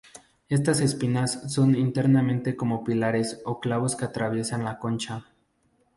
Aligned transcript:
Estas 0.49 0.79
espinas 0.79 1.43
son 1.53 1.75
internamente 1.75 2.55
como 2.55 2.83
pilares 2.83 3.39
o 3.45 3.59
clavos 3.59 3.95
que 3.95 4.05
atraviesan 4.05 4.63
la 4.65 4.79
concha. 4.79 5.25